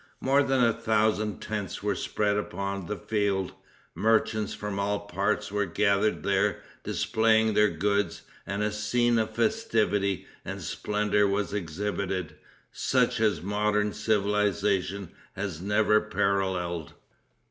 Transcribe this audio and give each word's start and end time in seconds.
More 0.19 0.41
than 0.41 0.63
a 0.63 0.73
thousand 0.73 1.41
tents 1.43 1.83
were 1.83 1.93
spread 1.93 2.35
upon 2.35 2.87
the 2.87 2.97
field. 2.97 3.51
Merchants 3.93 4.51
from 4.51 4.79
all 4.79 5.01
parts 5.01 5.51
were 5.51 5.67
gathered 5.67 6.23
there 6.23 6.61
displaying 6.83 7.53
their 7.53 7.69
goods, 7.69 8.23
and 8.47 8.63
a 8.63 8.71
scene 8.71 9.19
of 9.19 9.35
festivity 9.35 10.25
and 10.43 10.63
splendor 10.63 11.27
was 11.27 11.53
exhibited, 11.53 12.33
such 12.71 13.19
as 13.19 13.43
modern 13.43 13.93
civilization 13.93 15.11
has 15.35 15.61
never 15.61 16.01
paralleled. 16.01 16.93